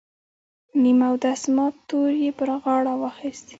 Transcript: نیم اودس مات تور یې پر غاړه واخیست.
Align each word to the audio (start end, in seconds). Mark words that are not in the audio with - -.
نیم 0.81 0.99
اودس 1.09 1.41
مات 1.55 1.75
تور 1.87 2.11
یې 2.23 2.29
پر 2.37 2.49
غاړه 2.63 2.93
واخیست. 3.01 3.47